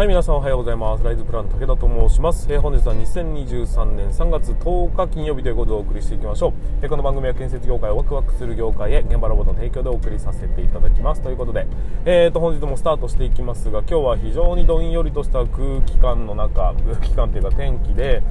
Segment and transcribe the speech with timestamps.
[0.00, 1.04] はい皆さんおはようございます。
[1.04, 11.20] ライズプラン武田と申します、えー、本日は2023年3月10日金曜日ということでお送りしていきましょう、えー、この番組は建設業界をワクワクする業界へ現場ロボットの提供でお送りさせていただきます。
[11.20, 11.66] ということで、
[12.06, 18.22] えー、と本日もスタートしていきますが今日は非常にどんよりとした空気感の中空気感というか天気で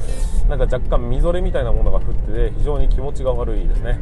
[0.48, 4.00] なんか若干みぞれみたいなものが降ってて非常に気持ちが悪いですね。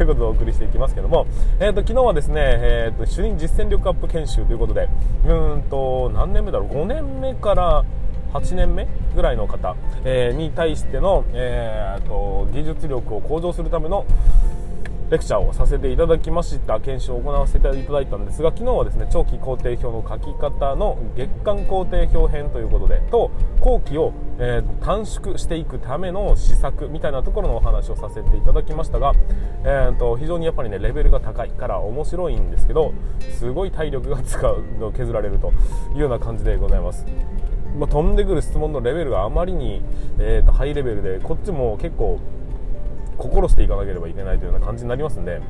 [0.00, 1.26] ということでお送りしていきますけども、
[1.58, 4.88] えーと、昨日はですね、えーと、主任実践力アップ研修ということで
[5.26, 7.84] うんと何年目だろう？5年目から
[8.32, 14.06] 8年目ぐらいの方、えー、に対しての、えーと技術力を向上するための
[15.10, 29.12] レクチャーをさせていただきました研修を行わせていただいたんですが昨日はですね長期工程表の書き方の月間工程表編ということでと後期を、えー、短縮していくための施策みたいなところのお話をさせていただきましたが、
[29.64, 32.94] えーと、非常にやっぱりねレベルが高いから面白いんですけど
[33.36, 35.52] すごい体力が使うの削られると
[35.92, 37.04] いうような感じでございます。
[37.76, 39.80] まあ、飛んでくる質問のレベルがあまりに、
[40.18, 42.18] えーとハイレベルでこっちも結構
[43.20, 45.40] 心していかなければいけないというような感じになりますんで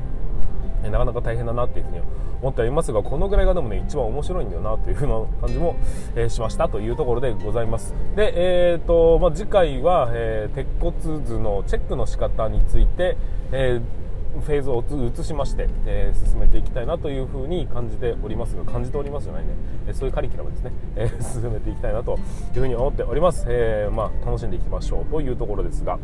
[0.83, 2.01] なかなか大変だなっていうふうに
[2.41, 5.75] 思っておりますがこのぐらいがでもね一番面白いんだよなというふうな感じも、
[6.15, 7.93] えー、しましたというところでございます。
[8.15, 13.15] で、えーとまあ、次回は、えー、鉄骨図のチェックの仕方について、
[13.51, 14.01] えー
[14.39, 19.49] フェーズを移しまして、えー、進めていきたいなというふうに感じておりますが感じておりますじゃないね、
[19.87, 25.99] え、そういうカリキュラムですね、えー、 進めていきたいなというふうに思っております、えまあ、楽しんでいきましょうというところですが、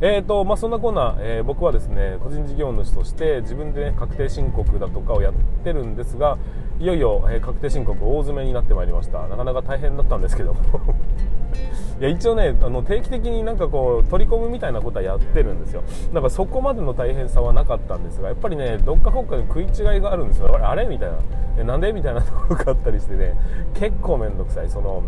[0.00, 5.32] えーとまあ、そんなこんな、え僕はですね個人事業主として自分で、ね、確定申告だとかをやっ
[5.64, 6.38] てるんですが
[6.82, 9.28] いよいよ、え確定申告大詰めになってまいりました。
[9.28, 10.60] なかなか大変だったんですけども。
[12.00, 15.84] いや一応ねあの定期的になんかこう取り込むみたいなことはやってるんですよ。
[16.12, 20.58] だかそこまでの大変さはなかったんですがやっぱりねどっか国家に食い違いがあるんですよ。
[20.62, 21.18] あれみたいな。
[21.58, 23.38] えなんでみたいなところがあったりしてね
[23.74, 24.70] 結構面倒くさい。
[24.70, 25.02] その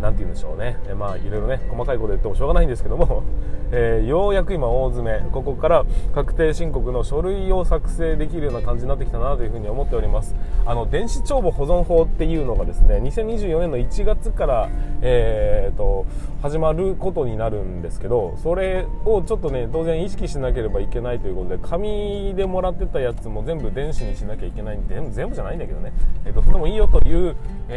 [0.00, 3.22] 何て言うんでしょうね、えまあいろいろね細かいこと言ってもしょうがないんですけども。
[3.76, 5.20] えー、ようやく今大詰め。
[5.32, 5.84] ここから
[6.14, 10.36] 確定申告の書類を作成できるような感じになってきたなというふうに思っております。
[10.64, 14.68] あの電子帳簿保存法っていうのがですね2024年の1月から、
[15.00, 16.06] えーと、
[16.40, 24.78] 始まることになるんですけどそれをちょっとね当然意識しなければいけないということで紙でもらってたやつも全部電子にしなきゃいけない。
[24.78, 25.92] んで全部じゃないんだけどね、
[26.24, 27.34] えーと、とそれもいいよという、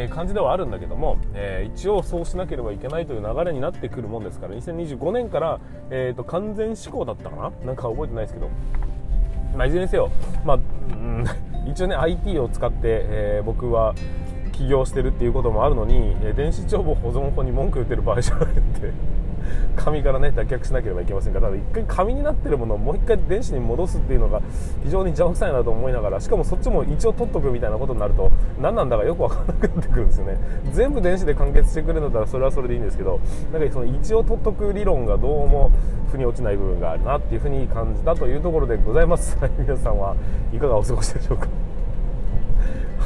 [0.10, 5.60] 感じではあるんだけども、えー、一応そうしなければいけないという流れになってくるもんですから2025年から
[5.90, 7.66] えーと、完全施行だったかな？
[7.66, 8.50] なんか覚えてないですけど、
[9.56, 10.12] まあ、いずれにせよ、
[10.44, 10.60] まあ、う
[10.92, 11.26] ん、
[11.70, 13.94] 一応ね IT を使って、えー、僕は
[14.52, 18.92] 起業してるっていうこともあるのに、え、電子帳簿保存法に文句言ってる場合じゃないんで
[19.76, 24.42] 紙からね脱却しなければいけませんからただ一回紙になってるものをもう一回電子に戻すっていうのが
[24.84, 30.38] 非常に邪魔くさいなと思いながらしかもそっちも一応取っとくみたいなことになると何なんだかよく分からなくなってくるんですよね。
[30.74, 33.20] 全部電子で完結してくれるんだったらそれはそれでいいんですけど
[33.52, 35.72] なんかその一応取っとく理論がどうも
[36.12, 39.38] 腑に落ちない部分があるなっていうふうに感じたというところでございます。
[39.58, 40.16] 皆さんは
[40.54, 41.48] いかがお過ごしでしょうか？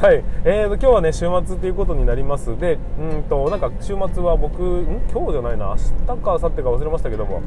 [0.02, 2.58] はい、えーと、今日はね週末ということになります。
[2.58, 5.00] でうんとなんか週末は僕ん？
[5.14, 5.68] 今日じゃないな。
[5.68, 7.44] 明日か明後日か忘れましたけども、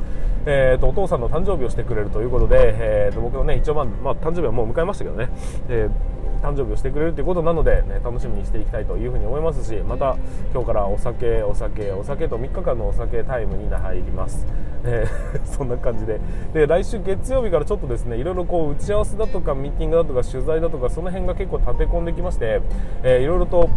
[0.46, 5.30] えーと、お父さんの誕生日をしてくれるということで、えーと、僕のね一応まあ、まあ、誕生日はもう迎えましたけどね、
[5.68, 10.18] えー誕生日をしてくれるということなので、ね、楽しみにしていきたいというふうに思いますしまた
[10.52, 14.46] 今日からお酒お酒お酒と3日間のお酒タイムに入ります、
[14.84, 16.20] えー、 そんな感じで。
[16.52, 22.60] で来週月曜日からちょっとですねいろいろこう打ち合わせだとかミーティングだとか取材だとかその辺が結構立て込んできまして、
[23.02, 23.70] えー、いろいろと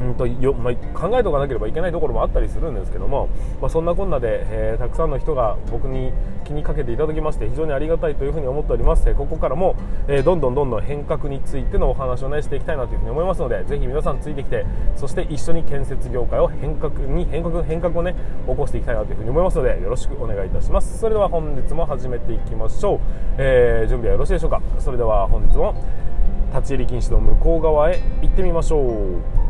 [0.00, 3.28] うんとよまあ、考えておかなければいけないところもあったりするんですけども、
[3.60, 6.12] まあ、そんなこんなで、えー、たくさんの人が僕に
[6.44, 9.76] 気にかけていただきまして非常にありがたいというふうに思っております、え、ここからも、
[10.08, 14.64] えー、どんどんどんどん変革についてのお話を、ね、していきたいなというふうに思いますのでぜひ皆さんついてきて
[14.96, 18.14] そして一緒に建設業界を変革に変革変革をね
[18.48, 20.98] 起こしていきたいなというふうに思いますのでよろしくお願いいたします。
[20.98, 23.00] それでは本日も始めていきましょう、
[23.38, 24.62] え準備はよろしいでしょうか。
[24.78, 25.74] それでは本日も
[26.54, 29.49] 立ち入り禁止の向こう側へ行ってみましょう。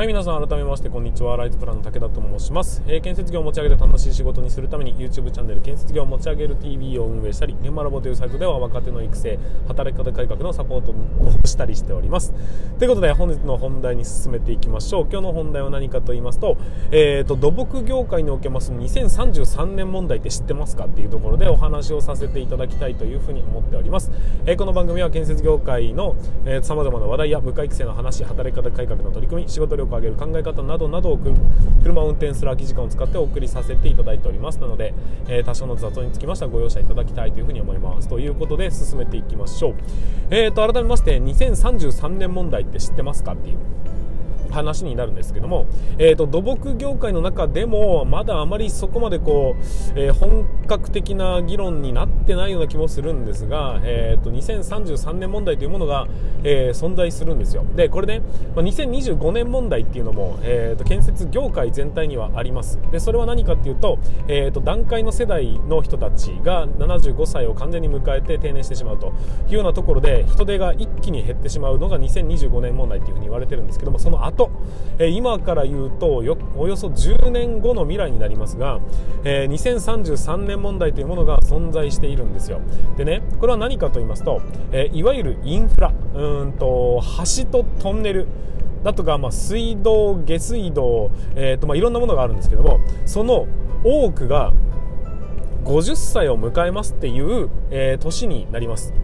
[0.00, 1.36] はい皆さん改めましてこんにちは。
[1.36, 9.38] ライズプランの武田と申します、えー、建設業を持ち上げて楽しい仕事にするために YouTube チャンネル建設業を持ち上げる TV を運営したり現場ラボというサイトでは若手の育成
[9.68, 12.32] 働き方改革のサポートをしたりしております。
[12.78, 15.02] ということで本日の本題に進めていきましょう。
[15.02, 16.56] 今日の本題は何かと言いますと,、
[16.92, 24.10] えーと、土木業界におけます2033年問題って知ってますかっていうところでお話をさせていただきたいというふうに思っております、
[24.46, 26.16] えー、この番組は建設業界の
[26.62, 31.18] さまざまな話題や部下育成の話働き方改革の取り組み仕事力力を上げる考え方などなどを
[31.82, 34.58] 車を運転する空き時間を使ってお送りさせていただいております。
[34.60, 34.94] なので、
[35.28, 38.08] えー、多少の雑音につきましてはご容赦いただきたいというふうに思います。
[38.08, 39.74] ということで進めていきましょう、
[40.30, 43.58] えーと、改めまして2033年問題って知ってますかっていう
[44.50, 45.66] 話になるんですけども、
[45.98, 49.62] えーと、土木業界の中でもまだあまりそこまでこう、
[49.98, 56.08] えー、本格的な議論になっってないような気もするんですが、えーと、2033年問題というものが、
[56.42, 57.64] えー、存在するんですよ。
[57.76, 58.20] でこれね、
[58.54, 62.80] まあ、2025年問題っていうのも、えーと、建設業界全体にはあります。
[62.90, 69.12] でそれは何かっていうと,、えー、と段階の世代の人たちが75歳を完全に迎えて定年してしまうと
[69.48, 74.50] いうようなところで人手が一気に減ってしまうのが2025年問題っていうふうに言われてるんですけどもその後と、
[74.98, 76.36] え今から言うとおよ
[76.76, 78.80] そ10年後の未来になりますが、
[79.24, 82.60] えー2033年問題というものが存在していいるんですよ。
[82.96, 84.42] でねこれは何かと言いますと、
[84.72, 87.02] えいわゆるインフラうんと
[87.36, 88.26] 橋とトンネル
[88.82, 93.46] だとか、まあ、水道、下水道、えーとまあ、いろんなものがあるんですけどもその
[93.84, 94.52] 多くが
[95.64, 98.94] 50歳を迎えますっていう、えー、年になります。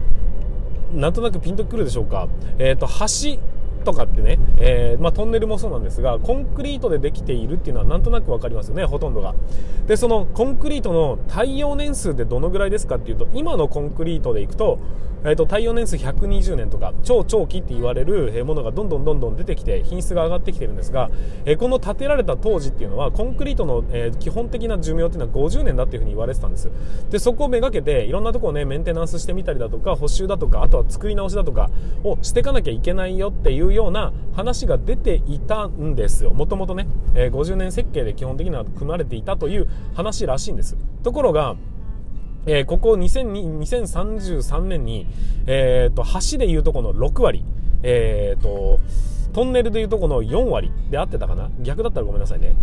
[0.93, 2.27] なんとなくピンとくるでしょうか、
[2.57, 3.39] えーと橋
[3.87, 9.33] とかってね、えー、まあ、トンネルもそうなんですがコンクリートでできているっていうのはなんとなく分かりますよねほとんどが。
[9.87, 14.79] でそのコンクリートの耐用年数でどのぐらいですかっていうと今のコンクリートでいくと,、
[15.23, 21.09] えーと、耐用年数120年とか超長期って言われるものがどんどんどんどん出てきて品質が上がってきてるんですが、
[21.45, 26.69] えー、この建てられた当時っていうのはコンクリートの、えー、基本的な寿命っていうのは50年だっていうふうに言われてたんです。
[27.09, 31.69] でそこをめがけていろんなところをねメンテナンスしてみたりだとか補修だとかあとは作り直しだとか
[32.03, 36.31] をしていかなきゃいけないよっていうような話が出ていたんですよ。
[36.31, 40.75] もともとね、えー、50年設計で基本的には組まれていたという話らしいんです。
[41.03, 41.55] ところが
[42.49, 45.05] えー、ここ2033年に、
[45.47, 47.43] えーと、橋でいうとこの6割、
[47.83, 48.79] えーと、
[49.33, 51.51] トンネルでいうとこの4割で合ってたかな？
[51.59, 52.55] 逆だったらごめんなさいね。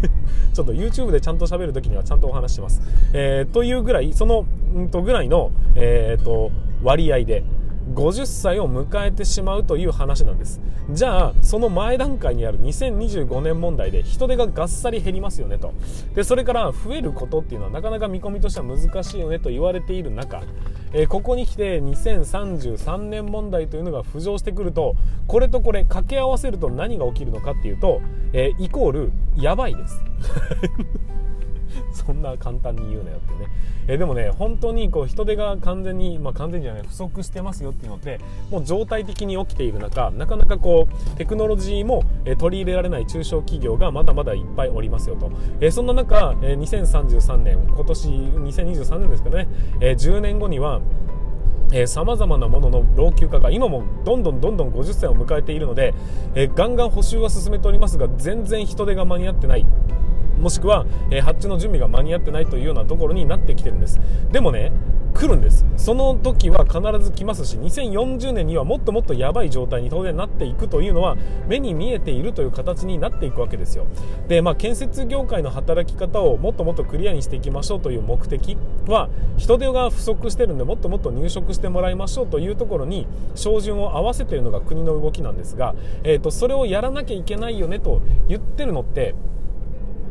[0.52, 2.82] ちょっと YouTube でちゃんと喋るときにはちゃんとお話します、
[3.14, 4.44] えー、というぐらいその
[4.78, 6.50] んとぐらいの、えーと
[6.82, 7.44] 割合で
[7.94, 10.60] 50歳を迎えてしまうという話なんです。
[10.90, 15.72] じゃあその前段階にある2025年問題で人手ががっさり減りますよねと。
[16.14, 20.42] でそれから増えることっていうのはなかなか見込みとしては難しいよねと言われている中、
[20.92, 24.94] えー、ここに来て2033年問題というのが浮上してくると
[25.26, 28.00] これとこれ掛け合わせると何が起きるのかっていうと、
[28.32, 30.02] えー、イコールやばいです。
[31.92, 33.50] そんな簡単に言うなよってね。
[33.88, 38.20] えでもね、本当にこう人手が完全に、まあ、完全じゃない、不足してますよっていうのって、
[38.50, 45.30] もう状態的に起きている中、なかなかこう、テクノロジーも、え取り入れられない中小企業がまだまだいっぱいおりますよと。
[45.60, 49.48] えそんな中、え2033年、今年2023年ですかね、
[49.80, 50.80] え10年後には、
[51.86, 55.94] さまざまなものの老朽化が今もどんどんどんどん50歳を迎えているので、
[56.34, 59.64] えー、ガンガン補修は進めておりますが全然人手が間に合ってない
[60.40, 64.00] もしくは、えー、発注の準備が間に合ってないというようなところになってきてるんです。
[64.32, 64.72] でもね
[65.14, 65.66] 来るんです。
[65.76, 71.16] その時は必ず来ますし2040年にはもっともっとやばい状態に当然なっていくというのは
[71.48, 73.86] 目に見えているという形になっていくわけですよ。
[74.28, 78.56] で、まあ、建設業界の働き方をもっともっとクリアにしていきましょうという目的
[78.86, 89.14] は人手が不足してるんでもっともっと入職してもらいましょうというところに照準を合わせているのが国の動きなんですが、えーとそれをやらなきゃいけないよねと言ってるのって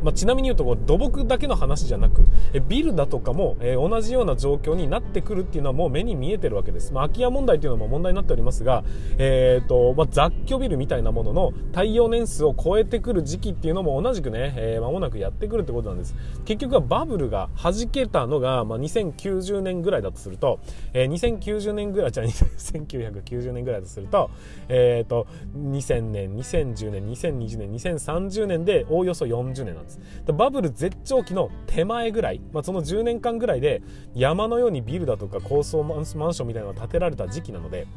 [0.04, 8.84] まあ、ちなみに言うとこう土木だけの話じゃなくえビルだとかも、えー、同じような状況になってくるっていうのはもう目に見えてるわけです、まあ、空き家問題というのも問題になっておりますが、
[9.18, 16.16] えーとまあ、雑居ビルみたいなものの耐用年数を超えてくる時期っていうのも同じくね、えー、もなくやってくるってことなんです。
[16.46, 20.60] 結局はバブルが弾けたのが、まあ、2090年ぐらいだとすると、
[20.94, 24.32] えー、2090年ぐらいじゃあ1990年ぐらいだとすると,、
[24.68, 25.28] えーと、と
[25.58, 29.89] 2000年2010年2020年2030年でおおよそ40年なんです。
[29.98, 30.34] です。
[30.34, 33.82] バブル絶頂期の手前ぐらい、まあ、その10年間ぐらいで
[34.16, 37.88] 山のようにビルだとか高層マンションみたいなのが建てられた時期なので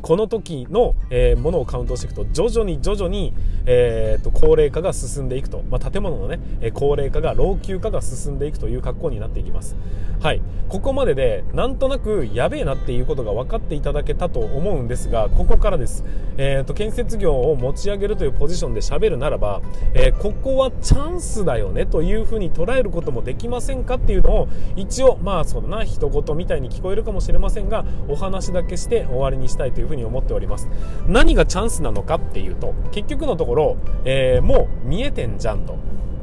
[0.00, 3.34] この時の、えー、ものをカウントしていくと徐々に徐々に、
[3.66, 9.76] えーと、高齢化が進んでいくと、まあ、建物のね、え、高齢化が老朽化が進んでいくという格好になっていきます。
[10.20, 10.40] はい。
[10.72, 16.02] ここまででなんとなくやべえなっていうことが分かっていただけたと思うんですがここからです、
[16.38, 19.60] えーと、建設業を持ち上げるというポジションで喋るならば、
[19.92, 30.68] えー、ここはチャンスだよねというふうに捉えることもできませんかっていうのを一応まあそんな一言みたいに聞こえるかもしれませんがお話だけして終わりにしたいというふうに思っております。
[31.06, 35.76] 何がチャンスなのかっていうと結局のところ、えー、もう見えてんじゃんと。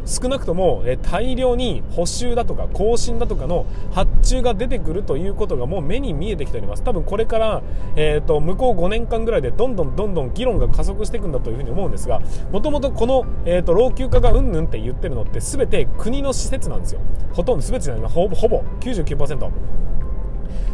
[0.09, 6.83] 少なくとも、え大量に補修だとか更新だとかの発注が出てくるということがもう目に見えてきております。
[6.83, 7.61] 多分これから、
[7.95, 17.01] えーと、向こう5年間ぐらいでどんどんどんどん議論が加速していくんだというふに思うんですがもともとこの、えーと、老朽化がうんぬんって言ってるのって全て国の施設なんですよ。
[17.33, 19.51] ほとんど全てじゃないほぼほぼ99%。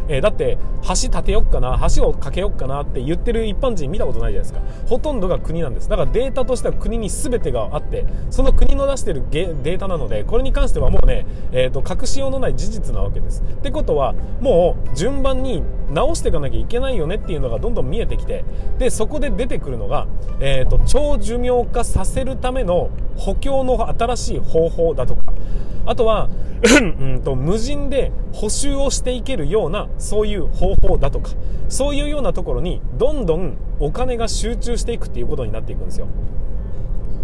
[0.07, 4.87] えー、だって橋建てよっかな橋を架けよっかなって言ってる一般人見たことないじゃないですか。
[4.87, 5.89] ほとんどが国なんです。
[5.89, 13.41] だからデータとしては国に全てがあってその国の出してるデータなのでこれに関してはもうね、えーと、隠しようのない事実なわけです。
[13.41, 18.43] ってことはもう順番に直していかなきゃいけないよねっていうのがどんどん見えてきて
[18.77, 20.07] でそこで出てくるのが、
[20.39, 25.33] えーと長寿命化させるための補強の新しい方法だとか。
[25.87, 26.29] あとは
[26.65, 27.21] うん。
[27.23, 31.31] と無人で補修をしていけるようなそういう方法だとか
[31.67, 36.07] そういうようなところにどんどんお金が集中していくっていうことになっていくんですよ。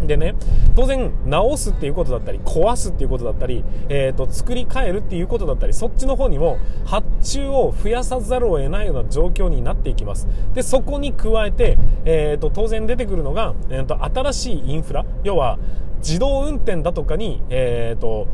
[0.02, 0.34] でね
[0.76, 10.28] 当然直すっていうことだったり壊すっていうことだったり、えーと、作り変えるっていうことだったりそっちの方にも発注を増やさざるを得ないような状況になっていきます。
[10.56, 15.06] でそこに加えて、えーと、当然出てくるのが、えーと新しいインフラ。
[15.24, 15.60] 要は
[16.00, 18.28] 自動運転だとかに、えーと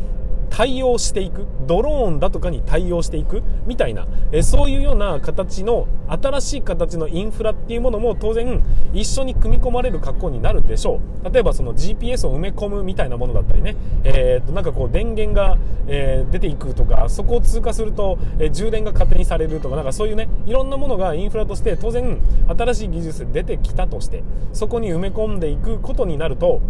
[0.50, 8.62] 対応していくドローンだとかに対応していくみたいな、えそういうような形の新しい形のインフラっていうものも当然
[8.94, 11.32] 一緒に組み込まれる格好になるでしょう。
[11.32, 24.24] 例えばその GPS を埋め込むみたいなものだったりね、えー、となんかこう電源が、えー、出ていくとかそこを通過すると、え、充電が勝手にされるとかなんかそういうねいろんなものがインフラとして当然新しい技術で出てきたとして
[24.54, 26.62] そこに埋め込んでいくことになると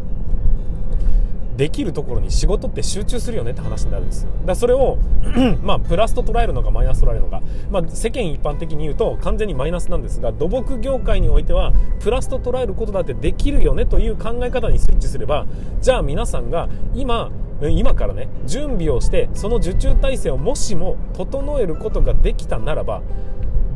[1.57, 4.99] できるところに仕事って集中するよねって話になるんですだからそれを
[5.63, 15.47] まあ、プラスと捉えるのかマイナスと捉えるのか、まあ、世間一般的に言うと完全にマイナスなんですが土木業界においてはプラスと捉えることだってできるよねという考え方にスイッチすれば
[15.81, 23.01] じゃあ皆さんが今今からね準備をしてその受注体制をもしも整えることができたならば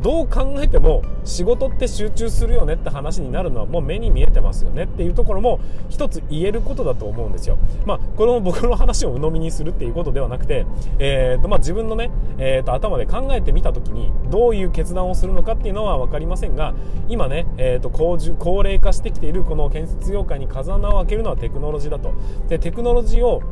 [0.02, 7.56] どう考えても仕事って集中するよねって話になるのはもう目に見えてますよねっていうところも一つ言えることだと思うんですよ。
[7.86, 10.66] まあ、これも僕の話を鵜呑みにするっていうことではなくて、
[10.98, 16.74] えーとまあ、自分のね、えー、と頭で考えてみた時にどういう決断をするのかっていうのは分かりませんが
[17.08, 22.12] 今ね、えー、と高高齢化してきているこの建設業界に風穴を開けるのはテクノロジーだと。
[22.48, 23.42] でテクノロジーを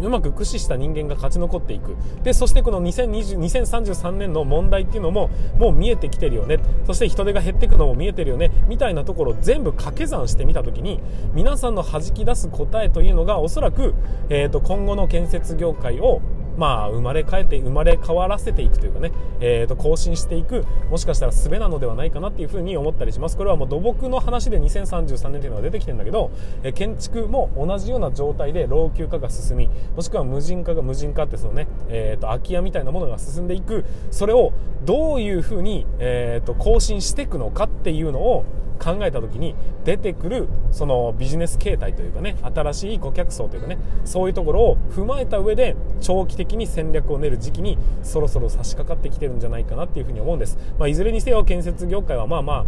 [0.00, 1.96] うまく駆使した人間が勝ち残っていく。
[2.22, 6.58] でそしてこの2020 2033年の問題っていうのももう見えてきてるよね。
[6.86, 8.50] そして人手が減っていくのも見えてるよね。
[8.68, 11.00] みたいなところを全部掛け算してみた時に
[11.32, 13.94] 皆さんの弾き出す答えというのがおそらく、
[14.28, 16.20] えー、と今後の建設業界を
[16.56, 23.36] まあ、生まれ変えて生まれ変わらせていくというかね、えー、と更新していくもしかしたら術なのではないかなっていうふうに思ったりします。
[23.36, 26.30] これはもう土木の話で2033年というのが出てきてるんだけど、
[26.62, 33.84] え、建築も同じような状態で老朽化が進みもしくは無人化が無人化ってそのね、えー、と空き家みたいなものが進んでいく。
[34.10, 34.52] それを
[34.84, 38.44] どういうふうに、えー、と更新していくのかっていうのを
[38.78, 39.54] 考えた時に
[39.84, 52.64] 出てくるそのビジネス形態というかね新しい顧客層というかねそういうところを踏まえた上で長期的に戦略を練る時期にそろそろ差し掛かってきてるんじゃないかなっていうふうに思うんです、まあ、いずれにせよ建設業界はまあまあ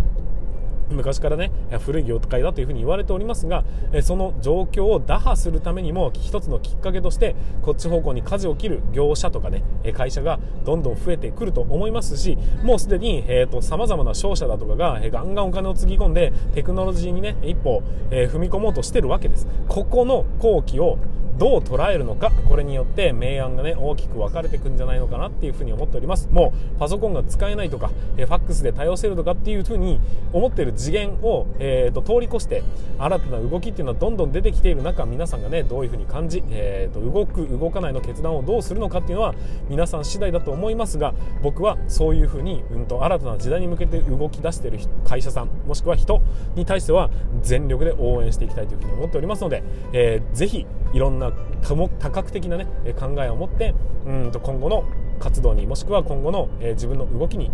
[0.91, 1.51] 昔からね
[1.85, 3.65] 古い業界だというふうに言われておりますが
[4.03, 9.63] その状況を打破するためにも一つのきっかけとしてこっち方向に舵を切る業者とかね
[9.95, 13.25] 会社がどんどん増えてくると思いますしもうすでに
[13.61, 19.47] さまざまな商社だとかがガンガンお金をつぎ込んでテクノロジーにね一歩踏み込もうとしてるわけです。
[19.69, 20.99] ここの後期を
[21.39, 26.29] どう捉えるのかこれによって明暗がね大きく分かれていくんじゃないのかなっていうふうに思っております。
[26.31, 30.01] もうパソコンが使えないとかえファックスで対応せるとかっていうふうに
[30.33, 32.63] 思ってる次元を、えーと、通り越して
[32.99, 39.35] 新たな動きっていうのはどんどん出てきている中皆さんがねどういうふうに感じ、えーと、動く動かないの決断をどうするのかっていうのは
[39.69, 46.21] 皆さん次第だと思いますが僕はそういうふうに、うんと、新たな時代に向けて動き出している会社さんもしくは人
[46.55, 47.11] に対しては
[47.43, 49.63] 全力で応援していきたいというふうに思っておりますので、
[49.93, 50.67] えー、ぜひ
[50.97, 52.67] いろんな多角的な、ね、
[52.99, 53.75] 考えを持って
[54.07, 54.85] うんと今後の
[55.21, 57.51] 活動にもしくは今後の、えー、自分の動きに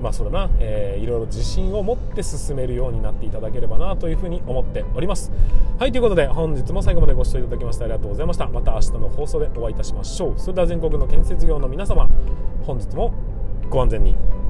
[0.00, 5.30] まあそうだな、えー、いろいろ自信を持って進めるようになっていただければなというふうに思っております。
[5.78, 8.48] はいということで本日も最後までご視聴いただきましてありがとうございました。
[8.48, 10.34] また明日の放送でお会いいたしましょう。
[10.38, 12.08] それでは全国の建設業の皆様
[12.64, 13.12] 本日も
[13.68, 14.41] ご安全に。